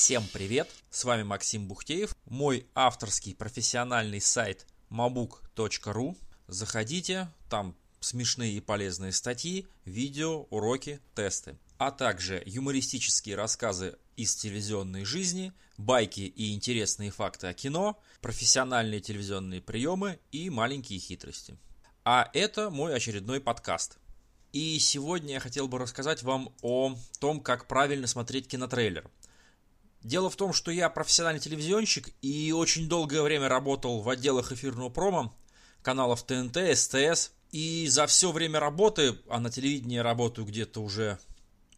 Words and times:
Всем 0.00 0.28
привет! 0.32 0.70
С 0.90 1.02
вами 1.02 1.24
Максим 1.24 1.66
Бухтеев, 1.66 2.14
мой 2.24 2.68
авторский 2.76 3.34
профессиональный 3.34 4.20
сайт 4.20 4.64
mabuk.ru. 4.90 6.16
Заходите, 6.46 7.28
там 7.50 7.76
смешные 7.98 8.52
и 8.52 8.60
полезные 8.60 9.10
статьи, 9.10 9.66
видео, 9.84 10.46
уроки, 10.50 11.00
тесты, 11.16 11.58
а 11.78 11.90
также 11.90 12.40
юмористические 12.46 13.34
рассказы 13.34 13.98
из 14.16 14.36
телевизионной 14.36 15.04
жизни, 15.04 15.52
байки 15.78 16.20
и 16.20 16.54
интересные 16.54 17.10
факты 17.10 17.48
о 17.48 17.52
кино, 17.52 18.00
профессиональные 18.20 19.00
телевизионные 19.00 19.60
приемы 19.60 20.20
и 20.30 20.48
маленькие 20.48 21.00
хитрости. 21.00 21.58
А 22.04 22.30
это 22.34 22.70
мой 22.70 22.94
очередной 22.94 23.40
подкаст. 23.40 23.98
И 24.52 24.78
сегодня 24.78 25.34
я 25.34 25.40
хотел 25.40 25.66
бы 25.66 25.78
рассказать 25.78 26.22
вам 26.22 26.54
о 26.62 26.96
том, 27.18 27.40
как 27.40 27.66
правильно 27.66 28.06
смотреть 28.06 28.46
кинотрейлер. 28.48 29.10
Дело 30.02 30.30
в 30.30 30.36
том, 30.36 30.52
что 30.52 30.70
я 30.70 30.88
профессиональный 30.88 31.40
телевизионщик 31.40 32.10
и 32.22 32.52
очень 32.52 32.88
долгое 32.88 33.22
время 33.22 33.48
работал 33.48 34.00
в 34.00 34.08
отделах 34.08 34.52
эфирного 34.52 34.88
промо, 34.88 35.34
каналов 35.82 36.22
ТНТ, 36.24 36.56
СТС. 36.74 37.32
И 37.50 37.86
за 37.88 38.06
все 38.06 38.30
время 38.30 38.60
работы, 38.60 39.18
а 39.28 39.40
на 39.40 39.50
телевидении 39.50 39.96
работаю 39.96 40.46
где-то 40.46 40.82
уже 40.82 41.18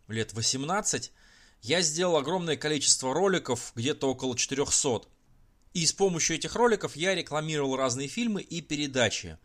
лет 0.09 0.33
18, 0.33 1.13
я 1.63 1.81
сделал 1.81 2.17
огромное 2.17 2.57
количество 2.57 3.15
роликов, 3.15 3.73
где-то 3.77 4.11
около 4.11 4.37
400. 4.37 5.03
И 5.73 5.87
с 5.87 5.93
помощью 5.93 6.37
этих 6.37 6.57
роликов 6.57 6.97
я 6.97 7.15
рекламировал 7.15 7.77
разные 7.77 8.09
фильмы 8.09 8.43
и 8.43 8.61
передачи. 8.61 9.39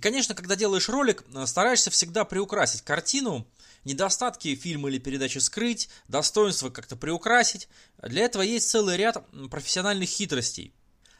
Конечно, 0.00 0.34
когда 0.34 0.56
делаешь 0.56 0.88
ролик, 0.88 1.24
стараешься 1.46 1.90
всегда 1.90 2.24
приукрасить 2.24 2.82
картину, 2.82 3.46
недостатки 3.84 4.54
фильма 4.54 4.88
или 4.88 4.98
передачи 4.98 5.38
скрыть, 5.38 5.88
достоинства 6.08 6.70
как-то 6.70 6.96
приукрасить. 6.96 7.68
Для 8.02 8.24
этого 8.24 8.42
есть 8.42 8.68
целый 8.68 8.96
ряд 8.96 9.24
профессиональных 9.50 10.08
хитростей. 10.08 10.74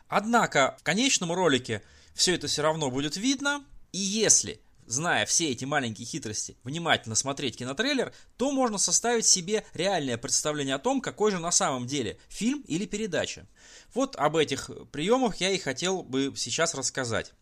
Однако 0.09 0.77
в 0.81 0.83
конечном 0.83 1.33
ролике 1.33 1.83
все 2.15 2.35
это 2.35 2.49
все 2.49 2.63
равно 2.63 2.91
будет 2.91 3.17
видно, 3.17 3.65
и 3.93 3.99
если 3.99 4.61
зная 4.87 5.25
все 5.25 5.51
эти 5.51 5.65
маленькие 5.65 6.05
хитрости, 6.07 6.57
внимательно 6.65 7.15
смотреть 7.15 7.57
кинотрейлер, 7.57 8.13
то 8.37 8.51
можно 8.51 8.77
составить 8.77 9.25
себе 9.25 9.65
реальное 9.73 10.19
представление 10.19 10.75
о 10.75 10.81
том, 10.81 11.01
какой 11.01 11.31
же 11.31 11.39
на 11.39 11.53
самом 11.53 11.87
деле 11.87 12.19
фильм 12.29 12.65
или 12.67 12.87
передача. 12.87 13.47
Вот 13.95 14.17
об 14.17 14.37
этих 14.37 14.69
приемах 14.91 15.37
я 15.37 15.51
и 15.51 15.59
хотел 15.59 16.03
бы 16.03 16.33
сейчас 16.37 16.75
рассказать. 16.75 17.33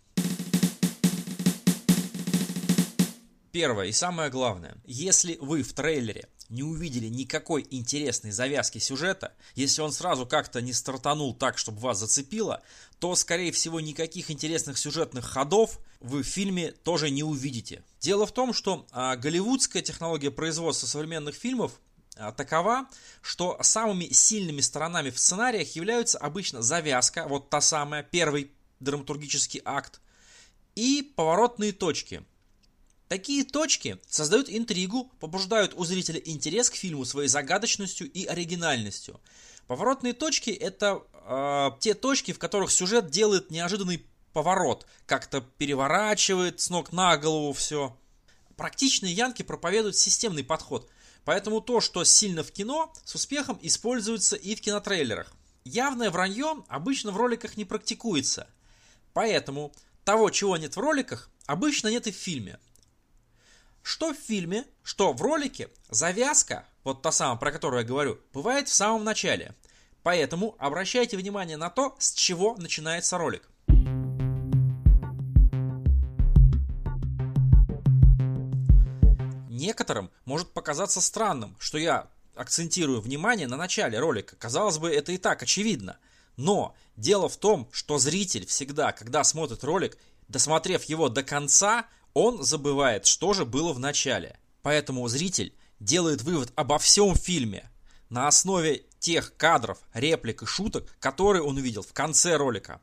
Первое 3.59 3.87
и 3.87 3.93
самое 3.93 4.31
главное. 4.31 4.77
Если 4.85 5.37
вы 5.41 5.65
в 5.65 5.73
трейлере 5.73 6.29
не 6.49 6.63
увидели 6.63 7.09
никакой 7.09 7.67
интересной 7.73 8.31
завязки 8.31 8.79
сюжета, 8.79 9.35
если 9.57 9.83
он 9.83 9.91
сразу 9.91 10.27
как-то 10.27 10.61
не 10.61 10.73
стартанул 10.73 11.35
так, 11.35 11.59
чтобы 11.59 11.81
вас 11.81 11.99
зацепило, 11.99 12.63
то, 13.01 13.17
скорее 13.17 13.51
всего, 13.51 13.81
никаких 13.81 14.31
интересных 14.31 14.79
сюжетных 14.79 15.25
ходов 15.25 15.81
вы 15.99 16.23
в 16.23 16.27
фильме 16.29 16.71
тоже 16.71 17.11
не 17.11 17.25
увидите. 17.25 17.83
Дело 17.99 18.27
в 18.27 18.33
том, 18.33 18.53
что 18.53 18.87
а, 18.93 19.17
голливудская 19.17 19.83
технология 19.83 20.31
производства 20.31 20.87
современных 20.87 21.35
фильмов 21.35 21.81
а, 22.15 22.31
такова, 22.31 22.87
что 23.23 23.59
самыми 23.61 24.05
сильными 24.13 24.61
сторонами 24.61 25.11
в 25.11 25.19
сценариях 25.19 25.75
являются 25.75 26.19
обычно 26.19 26.63
завязка, 26.63 27.27
вот 27.27 27.51
та 27.51 27.61
самая, 27.61 28.05
первый 28.05 28.53
драматургический 28.79 29.63
акт, 29.65 30.01
и 30.77 31.13
поворотные 31.17 31.73
точки– 31.73 32.23
Такие 33.09 33.43
точки 33.45 33.99
создают 34.07 34.51
интригу, 34.51 35.11
побуждают 35.19 35.73
у 35.75 35.85
зрителя 35.85 36.21
интерес 36.21 36.69
к 36.69 36.75
фильму 36.75 37.07
своей 37.07 37.29
загадочностью 37.29 38.11
и 38.11 38.27
оригинальностью. 38.27 39.19
Поворотные 39.67 40.13
точки 40.13 40.51
это 40.51 41.03
э, 41.15 41.71
те 41.81 41.95
точки, 41.95 42.33
в 42.33 42.39
которых 42.39 42.71
сюжет 42.71 43.11
делает 43.11 43.51
неожиданный 43.51 44.05
поворот, 44.35 44.87
как-то 45.07 45.41
переворачивает 45.41 46.61
с 46.61 46.69
ног 46.69 46.93
на 46.93 47.17
голову 47.17 47.55
все. 47.55 47.97
Практичные 48.57 49.15
янки 49.15 49.43
проповедуют 49.43 49.97
системный 49.97 50.45
подход, 50.45 50.87
поэтому 51.25 51.63
то, 51.63 51.81
что 51.81 52.05
сильно 52.05 52.43
в 52.43 52.53
кино, 52.53 52.93
с 53.05 53.15
успехом 53.15 53.59
используется 53.63 54.37
и 54.37 54.55
в 54.55 54.61
кинотрейлерах. 54.61 55.33
Явное 55.65 56.11
вранье 56.11 56.63
обычно 56.69 57.11
в 57.11 57.17
роликах 57.17 57.57
не 57.57 57.65
практикуется, 57.65 58.49
поэтому 59.15 59.73
того, 60.05 60.29
чего 60.29 60.59
нет 60.59 60.77
в 60.77 60.81
роликах, 60.81 61.31
обычно 61.47 61.89
нет 61.89 62.07
и 62.07 62.13
в 62.13 62.17
фильме– 62.17 62.59
что 63.83 64.13
в 64.13 64.17
фильме, 64.17 64.65
что 64.83 65.13
в 65.13 65.23
ролике, 65.23 65.69
завязка, 65.91 66.65
вот 66.85 67.03
та 67.03 67.13
самая, 67.13 67.37
про 67.37 67.53
которую 67.53 67.83
я 67.83 67.87
говорю, 67.87 68.19
бывает 68.33 68.69
в 68.69 68.75
самом 68.75 69.05
начале. 69.05 69.55
Поэтому 70.03 70.57
обращайте 70.59 71.17
внимание 71.17 71.57
на 71.57 71.71
то, 71.71 71.97
с 71.99 72.13
чего 72.13 72.57
начинается 72.57 73.19
ролик. 73.19 73.49
Некоторым 79.51 80.11
может 80.25 80.53
показаться 80.53 81.01
странным, 81.01 81.57
что 81.59 81.79
я 81.79 82.09
акцентирую 82.37 83.01
внимание 83.01 83.49
на 83.49 83.57
начале 83.57 83.99
ролика. 83.99 84.37
Казалось 84.37 84.79
бы, 84.79 84.91
это 84.91 85.13
и 85.13 85.19
так 85.19 85.43
очевидно. 85.43 85.99
Но 86.37 86.75
дело 86.97 87.29
в 87.29 87.37
том, 87.37 87.69
что 87.73 87.99
зритель 87.99 88.47
всегда, 88.47 88.93
когда 88.93 89.25
смотрит 89.25 89.65
ролик, 89.65 89.99
досмотрев 90.29 90.85
его 90.85 91.09
до 91.09 91.25
конца, 91.25 91.87
он 92.19 92.43
забывает, 92.43 93.07
что 93.07 93.33
же 93.33 93.45
было 93.45 93.73
в 93.73 93.79
начале. 93.79 94.37
Поэтому 94.63 95.07
зритель 95.07 95.55
делает 95.79 96.23
вывод 96.23 96.53
обо 96.57 96.79
всем 96.79 97.15
фильме 97.15 97.71
на 98.11 98.27
основе 98.27 98.83
тех 98.99 99.37
кадров, 99.37 99.79
реплик 99.95 100.43
и 100.43 100.47
шуток, 100.47 100.93
которые 100.99 101.43
он 101.43 101.57
увидел 101.59 101.83
в 101.83 101.93
конце 101.93 102.37
ролика. 102.37 102.81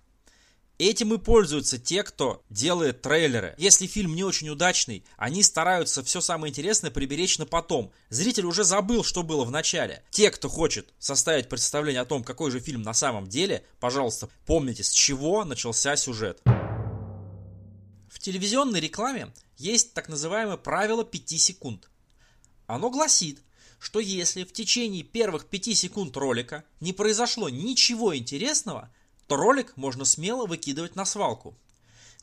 Этим 0.77 1.13
и 1.13 1.17
пользуются 1.17 1.77
те, 1.77 2.03
кто 2.03 2.43
делает 2.49 3.01
трейлеры. 3.01 3.55
Если 3.57 3.87
фильм 3.87 4.15
не 4.15 4.23
очень 4.23 4.49
удачный, 4.49 5.03
они 5.17 5.43
стараются 5.43 6.01
все 6.03 6.21
самое 6.21 6.51
интересное 6.51 6.91
приберечь 6.91 7.37
на 7.37 7.45
потом. 7.45 7.91
Зритель 8.09 8.45
уже 8.45 8.63
забыл, 8.63 9.03
что 9.03 9.23
было 9.23 9.43
в 9.43 9.51
начале. 9.51 10.03
Те, 10.11 10.31
кто 10.31 10.47
хочет 10.47 10.93
составить 10.97 11.49
представление 11.49 12.01
о 12.01 12.05
том, 12.05 12.23
какой 12.23 12.51
же 12.51 12.59
фильм 12.61 12.83
на 12.83 12.93
самом 12.93 13.27
деле, 13.27 13.65
пожалуйста, 13.81 14.29
помните, 14.45 14.83
с 14.83 14.91
чего 14.91 15.43
начался 15.43 15.95
сюжет 15.97 16.41
телевизионной 18.19 18.79
рекламе 18.79 19.33
есть 19.57 19.93
так 19.93 20.09
называемое 20.09 20.57
правило 20.57 21.03
5 21.03 21.29
секунд. 21.39 21.89
Оно 22.67 22.89
гласит, 22.89 23.41
что 23.79 23.99
если 23.99 24.43
в 24.43 24.53
течение 24.53 25.03
первых 25.03 25.45
5 25.45 25.75
секунд 25.77 26.17
ролика 26.17 26.63
не 26.79 26.93
произошло 26.93 27.49
ничего 27.49 28.15
интересного, 28.15 28.91
то 29.27 29.35
ролик 29.35 29.75
можно 29.77 30.05
смело 30.05 30.45
выкидывать 30.45 30.95
на 30.95 31.05
свалку. 31.05 31.57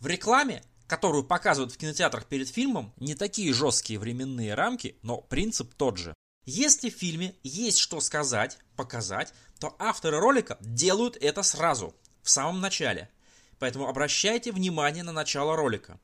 В 0.01 0.07
рекламе, 0.07 0.65
которую 0.87 1.25
показывают 1.25 1.73
в 1.73 1.77
кинотеатрах 1.77 2.27
перед 2.27 2.49
фильмом, 2.49 2.93
не 2.97 3.15
такие 3.15 3.53
жесткие 3.53 3.99
временные 3.99 4.55
рамки, 4.55 4.97
но 5.03 5.19
принцип 5.19 5.75
тот 5.75 5.99
же. 5.99 6.15
Если 6.45 6.91
в 6.91 6.95
фильме 6.95 7.37
есть 7.45 7.79
что 7.79 8.01
сказать, 8.01 8.59
показать, 8.77 9.33
то 9.61 9.77
авторы 9.79 10.19
ролика 10.19 10.59
делают 10.61 11.17
это 11.21 11.43
сразу, 11.43 11.95
в 12.23 12.31
самом 12.31 12.61
начале– 12.61 13.09
Поэтому 13.63 13.87
обращайте 13.87 14.51
внимание 14.51 15.05
на 15.05 15.13
начало 15.13 15.55
ролика. 15.55 16.01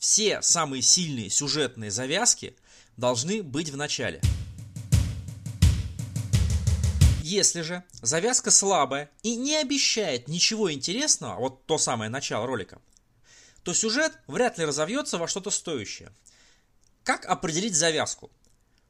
Все 0.00 0.42
самые 0.42 0.82
сильные 0.82 1.30
сюжетные 1.30 1.88
завязки 1.88 2.56
должны 2.96 3.44
быть 3.44 3.70
в 3.70 3.76
начале. 3.76 4.20
Если 7.22 7.60
же 7.60 7.84
завязка 8.02 8.50
слабая 8.50 9.08
и 9.22 9.36
не 9.36 9.54
обещает 9.54 10.26
ничего 10.26 10.72
интересного, 10.72 11.38
вот 11.38 11.64
то 11.66 11.78
самое 11.78 12.10
начало 12.10 12.44
ролика, 12.44 12.82
то 13.62 13.72
сюжет 13.72 14.18
вряд 14.26 14.58
ли 14.58 14.64
разовьется 14.64 15.16
во 15.16 15.28
что-то 15.28 15.50
стоящее. 15.50 16.10
Как 17.04 17.24
определить 17.24 17.76
завязку? 17.76 18.32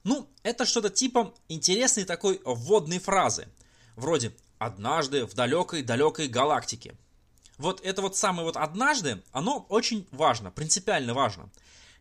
Ну, 0.04 0.26
это 0.42 0.64
что-то 0.64 0.88
типа 0.88 1.34
интересной 1.48 2.04
такой 2.04 2.40
вводной 2.46 2.98
фразы, 2.98 3.48
вроде 3.94 4.32
«однажды 4.58 5.26
в 5.26 5.34
далекой-далекой 5.34 6.28
галактике», 6.28 6.96
вот 7.60 7.80
это 7.84 8.02
вот 8.02 8.16
самое 8.16 8.44
вот 8.46 8.56
однажды, 8.56 9.22
оно 9.32 9.66
очень 9.68 10.06
важно, 10.10 10.50
принципиально 10.50 11.14
важно. 11.14 11.50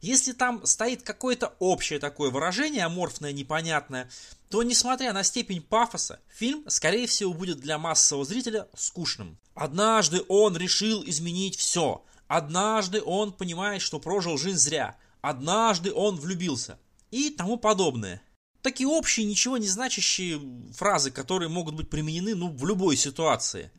Если 0.02 0.32
там 0.32 0.66
стоит 0.66 1.04
какое-то 1.04 1.54
общее 1.60 2.00
такое 2.00 2.30
выражение, 2.30 2.86
аморфное, 2.86 3.34
непонятное, 3.34 4.10
то, 4.50 4.64
несмотря 4.64 5.12
на 5.12 5.24
степень 5.24 5.62
пафоса, 5.62 6.22
фильм, 6.30 6.64
скорее 6.68 7.06
всего, 7.06 7.34
будет 7.34 7.60
для 7.60 7.78
массового 7.78 8.26
зрителя 8.26 8.70
скучным. 8.76 9.38
Однажды 9.54 10.24
он 10.30 10.56
решил 10.56 11.04
изменить 11.06 11.58
все. 11.58 12.06
Однажды 12.28 13.02
он 13.04 13.34
понимает, 13.34 13.82
что 13.82 14.00
прожил 14.00 14.38
жизнь 14.38 14.58
зря. 14.58 14.96
Однажды 15.20 15.92
он 15.94 16.16
влюбился. 16.16 16.80
И 17.12 17.30
тому 17.32 17.58
подобное. 17.58 18.22
Такие 18.62 18.88
общие, 18.88 19.26
ничего 19.26 19.58
не 19.58 19.68
значащие 19.68 20.40
фразы, 20.74 21.12
которые 21.12 21.50
могут 21.50 21.76
быть 21.76 21.90
применены 21.90 22.36
ну, 22.36 22.50
в 22.50 22.66
любой 22.66 22.96
ситуации. 22.96 23.72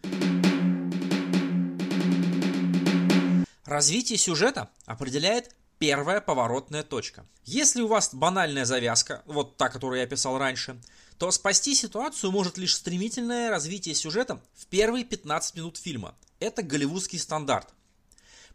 Развитие 3.71 4.19
сюжета 4.19 4.69
определяет 4.85 5.55
первая 5.79 6.21
поворотная 6.21 6.83
точка. 6.83 7.25
Если 7.45 7.83
у 7.83 7.87
вас 7.87 8.13
банальная 8.13 8.65
завязка, 8.65 9.23
вот 9.27 9.59
та, 9.59 9.69
которую 9.69 10.01
я 10.01 10.07
описал 10.07 10.39
раньше, 10.39 10.81
то 11.19 11.31
спасти 11.31 11.77
ситуацию 11.77 12.33
может 12.33 12.59
лишь 12.59 12.75
стремительное 12.75 13.49
развитие 13.49 13.95
сюжета 13.95 14.43
в 14.57 14.67
первые 14.67 15.05
15 15.05 15.55
минут 15.55 15.77
фильма. 15.77 16.17
Это 16.41 16.65
голливудский 16.65 17.21
стандарт. 17.21 17.69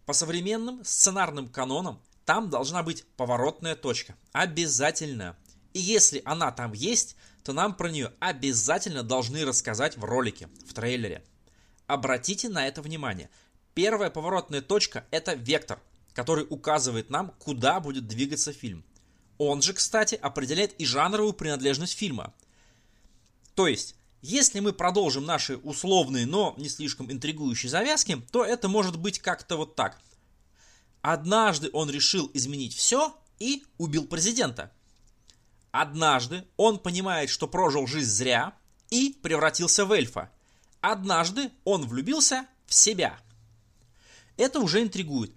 По 0.06 0.12
современным 0.12 0.83
сценарным 0.83 1.47
канонам 1.47 2.01
там 2.25 2.50
должна 2.50 2.83
быть 2.83 3.06
поворотная 3.15 3.77
точка. 3.77 4.18
Обязательно. 4.33 5.38
И 5.71 5.79
если 5.79 6.21
она 6.25 6.51
там 6.51 6.73
есть, 6.73 7.15
то 7.45 7.53
нам 7.53 7.73
про 7.77 7.89
нее 7.89 8.11
обязательно 8.19 9.01
должны 9.01 9.45
рассказать 9.45 9.95
в 9.95 10.03
ролике, 10.03 10.50
в 10.68 10.73
трейлере. 10.73 11.23
Обратите 11.88 12.50
на 12.50 12.68
это 12.68 12.81
внимание. 12.81 13.29
Первая 13.75 14.10
поворотная 14.10 14.62
точка– 14.62 15.06
это 15.12 15.33
вектор, 15.33 15.81
который 16.13 16.48
указывает 16.50 17.10
нам, 17.10 17.33
куда 17.39 17.81
будет 17.81 18.07
двигаться 18.07 18.54
фильм. 18.54 18.86
Он 19.38 19.62
же, 19.62 19.74
кстати, 19.74 20.16
определяет 20.16 20.74
и 20.80 20.86
жанровую 20.86 21.33
принадлежность 21.33 21.98
фильма. 21.98 22.33
То 23.54 23.68
есть, 23.68 23.95
если 24.22 24.62
мы 24.62 24.72
продолжим 24.72 25.25
наши 25.25 25.57
условные, 25.57 26.25
но 26.25 26.56
не 26.57 26.69
слишком 26.69 27.12
интригующие 27.12 27.69
завязки, 27.69 28.16
то 28.31 28.45
это 28.45 28.69
может 28.69 28.98
быть 28.98 29.19
как-то 29.19 29.57
вот 29.57 29.75
так. 29.75 30.00
Однажды 31.01 31.69
он 31.74 31.89
решил 31.89 32.31
изменить 32.33 32.74
все 32.74 33.13
и 33.39 33.66
убил 33.78 34.07
президента. 34.07 34.71
Однажды 35.71 36.45
он 36.56 36.80
понимает, 36.80 37.30
что 37.30 37.45
прожил 37.45 37.88
жизнь 37.88 38.10
зря 38.10 38.54
и 38.89 39.19
превратился 39.21 39.83
в 39.83 39.92
эльфа. 39.92 40.31
Однажды 40.80 41.51
он 41.66 41.86
влюбился 41.86 42.48
в 42.66 42.74
себя. 42.74 43.19
Это 44.37 44.59
уже 44.59 44.81
интригует 44.81 45.31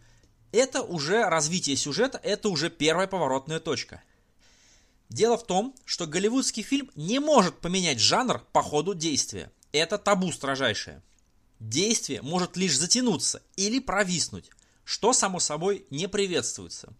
это 0.53 0.83
уже 0.83 1.25
развитие 1.25 1.77
сюжета, 1.77 2.19
это 2.23 2.49
уже 2.49 2.71
первая 2.71 3.07
поворотная 3.07 3.61
точка. 3.61 4.03
Дело 5.09 5.39
в 5.39 5.47
том, 5.47 5.75
что 5.85 6.07
голливудский 6.07 6.63
фильм 6.63 6.91
не 6.95 7.19
может 7.19 7.61
поменять 7.61 7.99
жанр 7.99 8.45
по 8.53 8.63
ходу 8.63 8.95
действия. 8.95 9.51
Это 9.73 9.99
табу 9.99 10.33
строжайшее. 10.33 11.03
Действие 11.61 12.23
может 12.23 12.57
лишь 12.57 12.79
затянуться 12.79 13.43
или 13.57 13.79
провиснуть, 13.79 14.51
что, 14.85 15.13
само 15.13 15.41
собой, 15.41 15.87
не 15.91 16.09
приветствуется. 16.09 16.93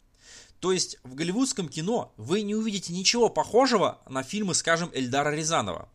То 0.61 0.73
есть 0.73 0.99
в 1.05 1.15
голливудском 1.15 1.69
кино 1.69 2.13
вы 2.17 2.43
не 2.43 2.55
увидите 2.55 2.93
ничего 2.93 3.29
похожего 3.29 4.03
на 4.09 4.23
фильмы, 4.23 4.55
скажем, 4.55 4.91
Эльдара 4.93 5.35
Рязанова. 5.35 5.89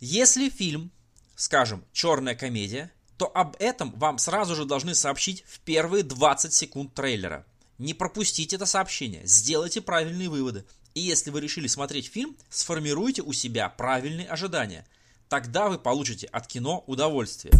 Если 0.00 0.48
фильм, 0.48 0.90
скажем, 1.36 1.84
черная 1.92 2.34
комедия, 2.34 2.90
то 3.16 3.26
об 3.34 3.56
этом 3.58 3.92
вам 3.92 4.18
сразу 4.18 4.54
же 4.54 4.64
должны 4.64 4.94
сообщить 4.94 5.44
в 5.46 5.60
первые 5.60 6.02
20 6.02 6.52
секунд 6.52 6.94
трейлера. 6.94 7.46
Не 7.78 7.94
пропустите 7.94 8.56
это 8.56 8.66
сообщение, 8.66 9.22
сделайте 9.26 9.80
правильные 9.80 10.28
выводы. 10.28 10.64
И 10.94 11.00
если 11.00 11.30
вы 11.30 11.40
решили 11.40 11.66
смотреть 11.66 12.06
фильм, 12.06 12.36
сформируйте 12.50 13.22
у 13.22 13.32
себя 13.32 13.68
правильные 13.68 14.28
ожидания. 14.28 14.86
Тогда 15.28 15.68
вы 15.68 15.78
получите 15.78 16.26
от 16.26 16.46
кино 16.46 16.84
удовольствие. 16.86 17.52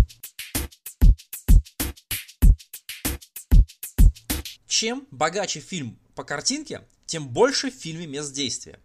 Чем 4.66 5.06
богаче 5.10 5.60
фильм 5.60 5.98
по 6.14 6.24
картинке, 6.24 6.82
тем 7.06 7.28
больше 7.28 7.70
в 7.70 7.74
фильме 7.74 8.06
мест 8.06 8.32
действия. 8.32 8.78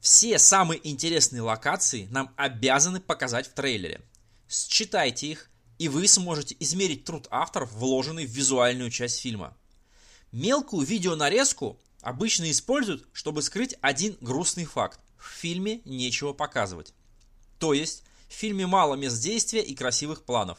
Все 0.00 0.38
самые 0.38 0.86
интересные 0.88 1.42
локации 1.42 2.06
нам 2.10 2.32
обязаны 2.36 3.00
показать 3.00 3.46
в 3.48 3.54
трейлере. 3.54 4.02
Считайте 4.48 5.28
их, 5.28 5.50
и 5.78 5.88
вы 5.88 6.06
сможете 6.06 6.56
измерить 6.60 7.04
труд 7.04 7.26
авторов, 7.30 7.72
вложенный 7.72 8.26
в 8.26 8.30
визуальную 8.30 8.90
часть 8.90 9.20
фильма. 9.20 9.56
Мелкую 10.32 10.86
видеонарезку 10.86 11.80
обычно 12.00 12.50
используют, 12.50 13.06
чтобы 13.12 13.42
скрыть 13.42 13.76
один 13.80 14.16
грустный 14.20 14.64
факт. 14.64 15.00
В 15.18 15.30
фильме 15.30 15.80
нечего 15.84 16.32
показывать. 16.32 16.92
То 17.58 17.72
есть, 17.72 18.02
в 18.28 18.34
фильме 18.34 18.66
мало 18.66 18.94
мест 18.94 19.22
действия 19.22 19.62
и 19.62 19.74
красивых 19.74 20.24
планов. 20.24 20.58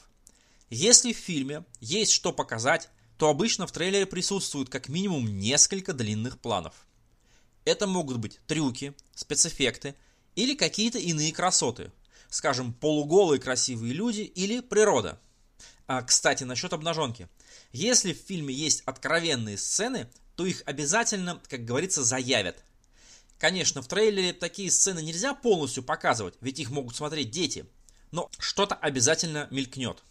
Если 0.70 1.14
в 1.14 1.18
фильме 1.18 1.64
есть 1.80 2.12
что 2.12 2.34
показать, 2.34 2.90
то 3.18 3.30
обычно 3.30 3.68
в 3.68 3.72
трейлере 3.72 4.06
присутствуют 4.06 4.70
как 4.70 4.90
минимум 4.90 5.38
несколько 5.38 5.94
длинных 5.94 6.40
планов. 6.40 6.74
Это 7.64 7.86
могут 7.86 8.18
быть 8.18 8.40
трюки, 8.48 8.94
спецэффекты 9.14 9.96
или 10.36 10.56
какие-то 10.56 10.98
иные 10.98 11.32
красоты– 11.32 11.92
скажем, 12.36 12.74
полуголые 12.74 13.40
красивые 13.40 13.94
люди 13.94 14.22
или 14.22 14.60
природа. 14.60 15.22
А, 15.88 16.02
кстати, 16.02 16.44
насчет 16.44 16.74
обнаженки. 16.74 17.30
Если 17.72 18.12
в 18.12 18.18
фильме 18.18 18.54
есть 18.54 18.84
откровенные 18.86 19.58
сцены, 19.58 20.10
то 20.36 20.46
их 20.46 20.62
обязательно, 20.66 21.42
как 21.48 21.64
говорится, 21.64 22.04
заявят. 22.04 22.62
Конечно, 23.38 23.82
в 23.82 23.88
трейлере 23.88 24.34
такие 24.34 24.70
сцены 24.70 25.02
нельзя 25.02 25.34
полностью 25.34 25.82
показывать, 25.82 26.36
ведь 26.42 26.60
их 26.60 26.72
могут 26.72 26.96
смотреть 26.98 27.32
дети. 27.32 27.66
Но 28.12 28.30
что-то 28.38 28.76
обязательно 28.76 29.48
мелькнет. 29.50 30.04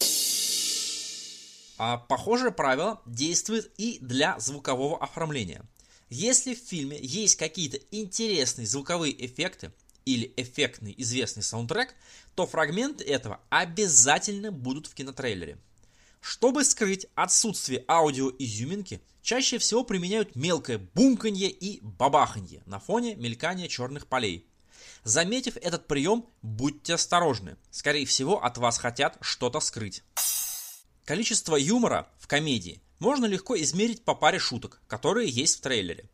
А 1.76 1.98
похожее 1.98 2.52
правило 2.52 3.02
действует 3.04 3.70
и 3.76 3.98
для 4.00 4.38
звукового 4.38 4.96
оформления. 5.02 5.62
Если 6.08 6.54
в 6.54 6.58
фильме 6.58 6.98
есть 7.02 7.36
какие-то 7.36 7.78
интересные 7.90 8.66
звуковые 8.66 9.26
эффекты, 9.26 9.72
или 10.04 10.32
эффектный 10.36 10.94
известный 10.98 11.42
саундтрек, 11.42 11.94
то 12.34 12.46
фрагменты 12.46 13.04
этого 13.04 13.40
обязательно 13.50 14.52
будут 14.52 14.86
в 14.86 14.94
кинотрейлере. 14.94 15.58
Чтобы 16.20 16.64
скрыть 16.64 17.06
отсутствие 17.14 17.84
аудиоизюминки, 17.86 19.02
чаще 19.22 19.58
всего 19.58 19.84
применяют 19.84 20.34
мелкое 20.36 20.78
бумканье 20.78 21.50
и 21.50 21.80
бабаханье 21.82 22.62
на 22.66 22.78
фоне 22.78 23.14
мелькания 23.14 23.68
черных 23.68 24.06
полей. 24.06 24.46
Заметив 25.02 25.56
этот 25.58 25.86
прием, 25.86 26.26
будьте 26.40 26.94
осторожны. 26.94 27.56
Скорее 27.70 28.06
всего, 28.06 28.42
от 28.42 28.56
вас 28.56 28.78
хотят 28.78 29.18
что-то 29.20 29.60
скрыть. 29.60 30.02
Количество 31.04 31.56
юмора 31.56 32.08
в 32.18 32.26
комедии 32.26 32.80
можно 32.98 33.26
легко 33.26 33.60
измерить 33.60 34.02
по 34.02 34.14
паре 34.14 34.38
шуток, 34.38 34.80
которые 34.86 35.28
есть 35.28 35.58
в 35.58 35.60
трейлере. 35.60 36.08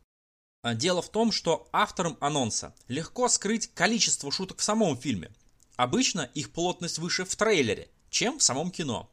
А 0.61 0.75
дело 0.75 1.01
в 1.01 1.09
том, 1.09 1.31
что 1.31 1.67
авторам 1.71 2.17
анонса 2.19 2.75
легко 2.87 3.27
скрыть 3.29 3.73
количество 3.73 4.31
шуток 4.31 4.59
в 4.59 4.63
самом 4.63 4.95
фильме. 4.95 5.31
Обычно 5.75 6.29
их 6.35 6.51
плотность 6.51 6.99
выше 6.99 7.25
в 7.25 7.35
трейлере, 7.35 7.89
чем 8.11 8.37
в 8.37 8.43
самом 8.43 8.69
кино. 8.69 9.09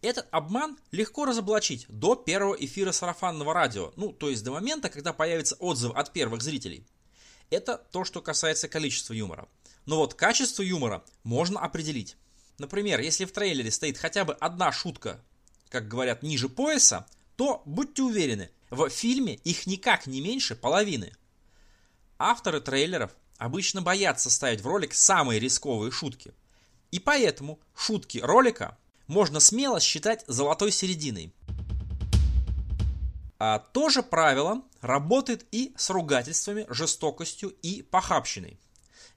Этот 0.00 0.26
обман 0.30 0.78
легко 0.92 1.26
разоблачить 1.26 1.84
до 1.88 2.14
первого 2.14 2.54
эфира 2.54 2.92
сарафанного 2.92 3.52
радио, 3.52 3.92
ну, 3.96 4.12
то 4.12 4.30
есть 4.30 4.42
до 4.42 4.52
момента, 4.52 4.88
когда 4.88 5.12
появится 5.12 5.56
отзыв 5.56 5.92
от 5.94 6.12
первых 6.12 6.42
зрителей. 6.42 6.86
Это 7.50 7.76
то, 7.76 8.04
что 8.04 8.22
касается 8.22 8.68
количества 8.68 9.12
юмора. 9.12 9.48
Но 9.84 9.98
вот 9.98 10.14
качество 10.14 10.62
юмора 10.62 11.04
можно 11.22 11.60
определить. 11.60 12.16
Например, 12.58 13.00
если 13.00 13.26
в 13.26 13.32
трейлере 13.32 13.70
стоит 13.70 13.98
хотя 13.98 14.24
бы 14.24 14.32
одна 14.34 14.72
шутка, 14.72 15.20
как 15.68 15.88
говорят, 15.88 16.22
ниже 16.22 16.48
пояса, 16.48 17.06
то 17.36 17.62
будьте 17.66 18.02
уверены, 18.02 18.50
в 18.70 18.88
фильме 18.88 19.34
их 19.34 19.66
никак 19.66 20.06
не 20.06 20.20
меньше 20.20 20.56
половины. 20.56 21.12
Авторы 22.18 22.60
трейлеров 22.60 23.12
обычно 23.38 23.82
боятся 23.82 24.30
ставить 24.30 24.60
в 24.60 24.66
ролик 24.66 24.94
самые 24.94 25.38
рисковые 25.40 25.90
шутки. 25.90 26.32
И 26.90 26.98
поэтому 26.98 27.60
шутки 27.74 28.18
ролика 28.18 28.78
можно 29.06 29.40
смело 29.40 29.80
считать 29.80 30.24
золотой 30.26 30.72
серединой. 30.72 31.32
А 33.38 33.58
то 33.58 33.90
же 33.90 34.02
правило 34.02 34.62
работает 34.80 35.46
и 35.52 35.74
с 35.76 35.90
ругательствами, 35.90 36.66
жестокостью 36.68 37.50
и 37.62 37.82
похабщиной. 37.82 38.58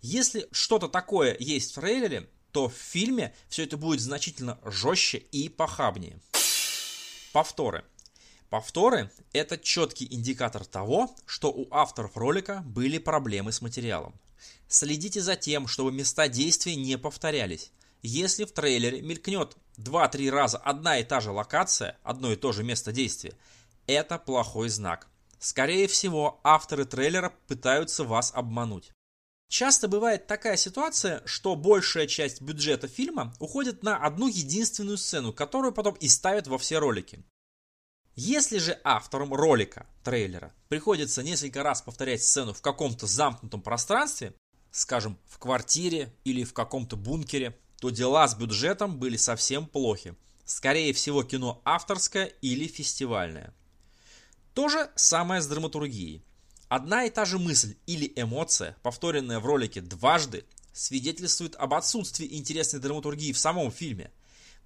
Если 0.01 0.47
что-то 0.51 0.87
такое 0.87 1.35
есть 1.39 1.71
в 1.71 1.75
трейлере, 1.75 2.29
то 2.51 2.67
в 2.67 2.73
фильме 2.73 3.33
все 3.47 3.63
это 3.63 3.77
будет 3.77 4.01
значительно 4.01 4.59
жестче 4.63 5.17
и 5.17 5.49
похабнее. 5.49 6.19
Повторы. 7.31 7.85
Повторы– 8.49 9.11
это 9.33 9.59
четкий 9.59 10.07
индикатор 10.09 10.65
того, 10.65 11.15
что 11.27 11.51
у 11.51 11.67
авторов 11.71 12.17
ролика 12.17 12.63
были 12.65 12.97
проблемы 12.97 13.51
с 13.51 13.61
материалом. 13.61 14.15
Следите 14.67 15.21
за 15.21 15.35
тем, 15.35 15.67
чтобы 15.67 15.91
места 15.91 16.27
действия 16.27 16.75
не 16.75 16.97
повторялись. 16.97 17.71
Если 18.01 18.45
в 18.45 18.51
трейлере 18.51 19.01
мелькнет 19.01 19.55
2-3 19.77 20.29
раза 20.31 20.57
одна 20.57 20.97
и 20.97 21.03
та 21.03 21.19
же 21.19 21.29
локация, 21.29 21.99
одно 22.01 22.31
и 22.31 22.35
то 22.35 22.51
же 22.51 22.63
место 22.63 22.91
действия, 22.91 23.33
это 23.85 24.17
плохой 24.17 24.69
знак. 24.69 25.07
Скорее 25.37 25.87
всего, 25.87 26.39
авторы 26.43 26.85
трейлера 26.85 27.33
пытаются 27.47 28.03
вас 28.03 28.31
обмануть. 28.33 28.91
Часто 29.47 29.87
бывает 29.87 30.25
такая 30.25 30.57
ситуация, 30.57 31.21
что 31.25 31.55
большая 31.55 32.07
часть 32.07 32.41
бюджета 32.41 32.87
фильма 32.87 33.33
уходит 33.39 33.83
на 33.83 33.97
одну 33.97 34.27
единственную 34.27 34.97
сцену, 34.97 35.33
которую 35.33 35.71
потом 35.71 35.93
и 35.95 36.07
ставят 36.07 36.47
во 36.47 36.57
все 36.57 36.79
ролики. 36.79 37.23
Если 38.21 38.57
же 38.57 38.77
авторам 38.83 39.33
ролика, 39.33 39.85
трейлера, 40.03 40.51
приходится 40.67 41.23
несколько 41.23 41.63
раз 41.63 41.81
повторять 41.81 42.21
сцену 42.21 42.53
в 42.53 42.61
каком-то 42.61 43.07
замкнутом 43.07 43.61
пространстве, 43.61 44.33
скажем, 44.71 45.17
в 45.25 45.39
квартире 45.39 46.13
или 46.25 46.43
в 46.43 46.51
каком-то 46.51 46.97
бункере, 46.97 47.57
то 47.79 47.91
дела 47.91 48.27
с 48.27 48.35
бюджетом 48.35 48.99
были 48.99 49.15
совсем 49.15 49.65
плохи. 49.65 50.17
Скорее 50.43 50.91
всего, 50.91 51.23
кино 51.23 51.61
авторское 51.63 52.25
или 52.41 52.67
фестивальное. 52.67 53.53
То 54.53 54.67
же 54.67 54.91
самое 54.97 55.41
с 55.41 55.47
драматургией. 55.47 56.21
Одна 56.67 57.05
и 57.05 57.09
та 57.09 57.23
же 57.23 57.39
мысль 57.39 57.77
или 57.85 58.11
эмоция, 58.17 58.75
повторенная 58.83 59.39
в 59.39 59.45
ролике 59.45 59.79
дважды, 59.79 60.43
свидетельствует 60.73 61.55
об 61.55 61.73
отсутствии 61.73 62.27
интересной 62.35 62.81
драматургии 62.81 63.31
в 63.31 63.39
самом 63.39 63.71
фильме. 63.71 64.11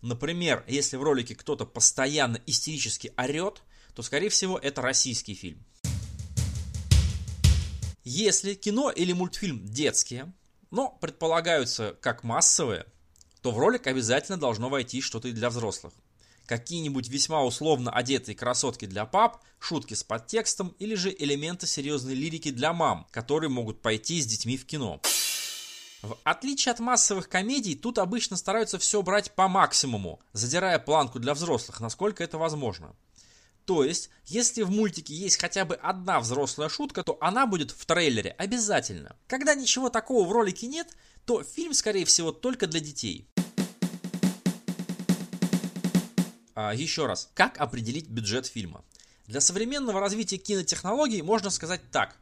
Например, 0.03 0.65
если 0.67 0.97
в 0.97 1.03
ролике 1.03 1.33
кто-то 1.33 1.65
постоянно 1.65 2.37
истерически 2.45 3.13
орет, 3.15 3.63
то, 3.95 4.03
скорее 4.03 4.27
всего, 4.27 4.59
это 4.59 4.81
российский 4.81 5.33
фильм. 5.33 5.63
Если 8.03 8.53
кино 8.53 8.91
или 8.91 9.13
мультфильм 9.13 9.65
детские, 9.65 10.33
но 10.71 10.89
предполагаются 10.89 11.95
как 12.01 12.25
массовые, 12.25 12.85
то 13.41 13.51
в 13.51 13.57
ролик 13.57 13.87
обязательно 13.87 14.37
должно 14.37 14.67
войти 14.67 14.99
что-то 14.99 15.29
и 15.29 15.31
для 15.31 15.49
взрослых. 15.49 15.93
Какие-нибудь 16.47 17.07
весьма 17.07 17.41
условно 17.41 17.89
одетые 17.89 18.35
красотки 18.35 18.83
для 18.83 19.05
пап, 19.05 19.41
шутки 19.57 19.93
с 19.93 20.03
подтекстом 20.03 20.75
или 20.79 20.95
же 20.95 21.15
элементы 21.17 21.65
серьезной 21.65 22.13
лирики 22.13 22.51
для 22.51 22.73
мам, 22.73 23.07
которые 23.11 23.49
могут 23.49 23.81
пойти 23.81 24.21
с 24.21 24.25
детьми 24.25 24.57
в 24.57 24.65
кино. 24.65 24.99
В 26.03 26.17
отличие 26.25 26.73
от 26.73 26.81
массовых 26.81 27.29
комедий, 27.29 27.75
тут 27.75 27.97
обычно 27.97 28.35
стараются 28.35 28.77
все 28.77 29.01
брать 29.01 29.31
по 29.31 29.47
максимуму, 29.47 30.19
задирая 30.33 30.77
планку 30.77 31.17
для 31.17 31.33
взрослых, 31.33 31.79
насколько 31.79 32.21
это 32.25 32.37
возможно. 32.37 32.93
То 33.63 33.85
есть, 33.85 34.09
если 34.25 34.63
в 34.63 34.69
мультике 34.69 35.13
есть 35.13 35.39
хотя 35.39 35.63
бы 35.63 35.75
одна 35.75 36.19
взрослая 36.19 36.67
шутка, 36.67 37.03
то 37.03 37.17
она 37.21 37.45
будет 37.47 37.71
в 37.71 37.85
трейлере 37.85 38.31
обязательно. 38.31 39.15
Когда 39.27 39.55
ничего 39.55 39.89
такого 39.89 40.27
в 40.27 40.31
ролике 40.33 40.67
нет, 40.67 40.93
то 41.23 41.41
фильм, 41.41 41.73
скорее 41.73 42.03
всего, 42.03 42.33
только 42.33 42.67
для 42.67 42.81
детей. 42.81 43.29
А, 46.53 46.73
еще 46.73 47.05
раз, 47.05 47.29
как 47.33 47.57
определить 47.61 48.09
бюджет 48.09 48.45
фильма? 48.45 48.83
Для 49.27 49.39
современного 49.39 50.01
развития 50.01 50.35
кинотехнологий 50.35 51.21
можно 51.21 51.49
сказать 51.49 51.79
так. 51.91 52.17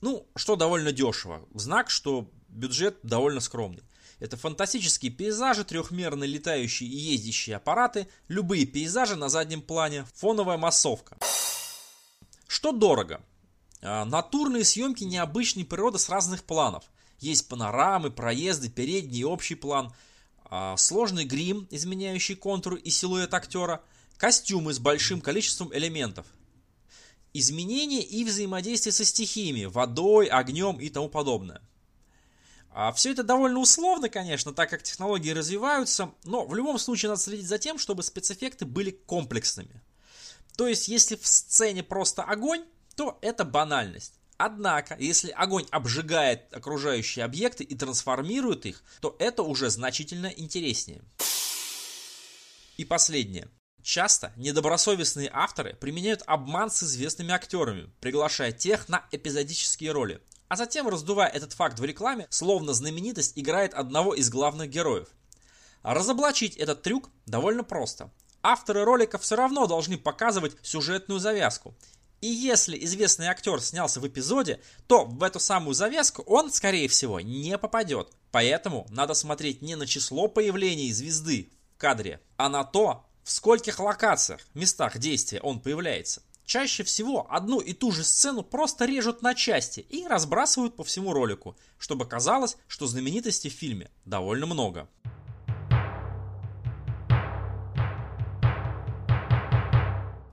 Ну, 0.00 0.26
что 0.34 0.56
довольно 0.56 0.92
дешево. 0.92 1.48
Знак, 1.54 1.88
что 1.88 2.28
бюджет 2.54 2.98
довольно 3.02 3.40
скромный. 3.40 3.82
Это 4.20 4.36
фантастические 4.36 5.10
пейзажи, 5.10 5.64
трехмерные 5.64 6.28
летающие 6.28 6.88
и 6.88 6.96
ездящие 6.96 7.56
аппараты, 7.56 8.08
любые 8.28 8.64
пейзажи 8.64 9.16
на 9.16 9.28
заднем 9.28 9.60
плане, 9.60 10.06
фоновая 10.14 10.56
массовка. 10.56 11.18
Что 12.46 12.72
дорого? 12.72 13.20
А, 13.82 14.04
натурные 14.04 14.64
съемки 14.64 15.04
необычной 15.04 15.64
природы 15.64 15.98
с 15.98 16.08
разных 16.08 16.44
планов. 16.44 16.84
Есть 17.18 17.48
панорамы, 17.48 18.10
проезды, 18.10 18.68
передний 18.70 19.20
и 19.20 19.24
общий 19.24 19.54
план– 19.54 19.92
а, 20.56 20.76
сложный 20.76 21.24
грим, 21.24 21.66
изменяющий 21.70 22.36
контур 22.36 22.74
и 22.74 22.88
силуэт 22.88 23.34
актера, 23.34 23.82
костюмы 24.16 24.72
с 24.72 24.78
большим 24.78 25.20
количеством 25.20 25.74
элементов, 25.74 26.26
изменения 27.32 28.02
и 28.02 28.24
взаимодействие 28.24 28.92
со 28.92 29.04
стихиями, 29.04 29.64
водой, 29.64 30.26
огнем 30.26 30.78
и 30.78 30.90
тому 30.90 31.08
подобное. 31.08 31.60
А 32.76 32.92
все 32.92 33.12
это 33.12 33.22
довольно 33.22 33.60
условно, 33.60 34.08
конечно, 34.08 34.52
так 34.52 34.68
как 34.68 34.82
технологии 34.82 35.30
развиваются, 35.30 36.12
но 36.24 36.44
в 36.44 36.56
любом 36.56 36.76
случае 36.80 37.10
надо 37.10 37.20
следить 37.20 37.46
за 37.46 37.56
тем, 37.56 37.78
чтобы 37.78 38.02
спецэффекты 38.02 38.64
были 38.64 38.90
комплексными. 38.90 39.80
То 40.56 40.66
есть, 40.66 40.88
если 40.88 41.14
в 41.14 41.24
сцене 41.24 41.84
просто 41.84 42.24
огонь, 42.24 42.64
то 42.96 43.16
это 43.22 43.44
банальность. 43.44 44.14
Однако, 44.38 44.96
если 44.98 45.30
огонь 45.30 45.66
обжигает 45.70 46.52
окружающие 46.52 47.24
объекты 47.24 47.62
и 47.62 47.76
трансформирует 47.76 48.66
их, 48.66 48.82
то 49.00 49.14
это 49.20 49.44
уже 49.44 49.70
значительно 49.70 50.26
интереснее. 50.26 51.04
И 52.76 52.84
последнее. 52.84 53.48
Часто 53.84 54.32
недобросовестные 54.34 55.30
авторы 55.32 55.74
применяют 55.74 56.22
обман 56.26 56.70
с 56.70 56.82
известными 56.82 57.30
актерами, 57.30 57.92
приглашая 58.00 58.50
тех 58.50 58.88
на 58.88 59.06
эпизодические 59.12 59.92
роли, 59.92 60.20
а 60.54 60.56
затем 60.56 60.86
раздувая 60.86 61.28
этот 61.28 61.52
факт 61.52 61.80
в 61.80 61.84
рекламе, 61.84 62.28
словно 62.30 62.74
знаменитость 62.74 63.32
играет 63.34 63.74
одного 63.74 64.14
из 64.14 64.30
главных 64.30 64.70
героев. 64.70 65.08
Разоблачить 65.82 66.56
этот 66.56 66.80
трюк 66.82 67.10
довольно 67.26 67.64
просто. 67.64 68.12
Авторы 68.40 68.84
ролика 68.84 69.18
все 69.18 69.34
равно 69.34 69.66
должны 69.66 69.98
показывать 69.98 70.54
сюжетную 70.62 71.18
завязку, 71.18 71.74
и 72.20 72.28
если 72.28 72.78
известный 72.84 73.26
актер 73.26 73.60
снялся 73.60 73.98
в 73.98 74.06
эпизоде, 74.06 74.60
то 74.86 75.06
в 75.06 75.24
эту 75.24 75.40
самую 75.40 75.74
завязку 75.74 76.22
он, 76.22 76.52
скорее 76.52 76.86
всего, 76.86 77.18
не 77.18 77.58
попадет. 77.58 78.12
Поэтому 78.30 78.86
надо 78.90 79.14
смотреть 79.14 79.60
не 79.60 79.74
на 79.74 79.88
число 79.88 80.28
появлений 80.28 80.92
звезды 80.92 81.50
в 81.74 81.78
кадре, 81.78 82.20
а 82.36 82.48
на 82.48 82.62
то, 82.62 83.04
в 83.24 83.32
скольких 83.32 83.80
локациях, 83.80 84.40
местах 84.54 84.98
действия 84.98 85.40
он 85.40 85.58
появляется. 85.58 86.22
Чаще 86.44 86.84
всего 86.84 87.26
одну 87.30 87.60
и 87.60 87.72
ту 87.72 87.90
же 87.90 88.04
сцену 88.04 88.42
просто 88.42 88.84
режут 88.84 89.22
на 89.22 89.34
части 89.34 89.80
и 89.80 90.06
разбрасывают 90.06 90.76
по 90.76 90.84
всему 90.84 91.12
ролику, 91.12 91.56
чтобы 91.78 92.06
казалось, 92.06 92.56
что 92.68 92.86
знаменитостей 92.86 93.48
в 93.48 93.54
фильме 93.54 93.90
довольно 94.04 94.44
много. 94.44 94.88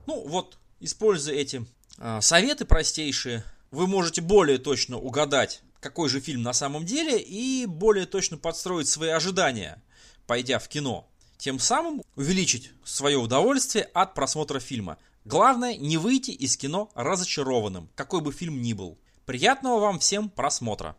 Ну 0.06 0.28
вот, 0.28 0.58
используя 0.80 1.34
эти 1.36 1.64
а, 1.96 2.20
советы 2.20 2.66
простейшие, 2.66 3.44
вы 3.70 3.86
можете 3.86 4.20
более 4.20 4.58
точно 4.58 4.98
угадать, 4.98 5.62
какой 5.80 6.10
же 6.10 6.20
фильм 6.20 6.42
на 6.42 6.52
самом 6.52 6.84
деле, 6.84 7.18
и 7.18 7.64
более 7.64 8.04
точно 8.04 8.36
подстроить 8.36 8.88
свои 8.88 9.08
ожидания, 9.08 9.82
пойдя 10.26 10.58
в 10.58 10.68
кино. 10.68 11.08
Тем 11.38 11.58
самым 11.58 12.02
увеличить 12.14 12.70
свое 12.84 13.16
удовольствие 13.16 13.84
от 13.94 14.14
просмотра 14.14 14.60
фильма. 14.60 14.98
Главное 15.24 15.76
не 15.76 15.98
выйти 15.98 16.32
из 16.32 16.56
кино 16.56 16.90
разочарованным, 16.94 17.88
какой 17.94 18.20
бы 18.20 18.32
фильм 18.32 18.60
ни 18.60 18.72
был. 18.72 18.98
Приятного 19.24 19.78
вам 19.78 19.98
всем 20.00 20.28
просмотра! 20.28 20.96